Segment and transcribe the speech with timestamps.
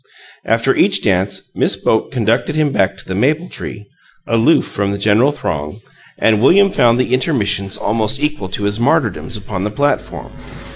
[0.45, 3.85] After each dance Miss Boke conducted him back to the maple tree,
[4.25, 5.79] aloof from the general throng,
[6.17, 10.31] and William found the intermissions almost equal to his martyrdoms upon the platform.